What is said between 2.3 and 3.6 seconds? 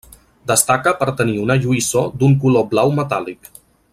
color blau metàl·lic.